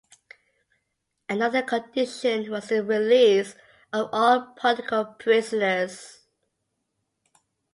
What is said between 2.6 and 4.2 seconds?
the release of